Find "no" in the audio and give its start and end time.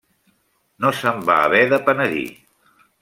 0.85-0.91